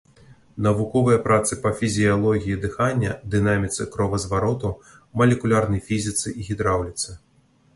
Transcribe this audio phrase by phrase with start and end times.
[0.67, 4.73] Навуковыя працы па фізіялогіі дыхання, дынаміцы кровазвароту,
[5.23, 7.09] малекулярнай фізіцы і гідраўліцы.